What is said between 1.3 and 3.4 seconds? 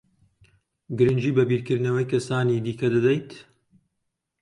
بە بیرکردنەوەی کەسانی دیکە دەدەیت؟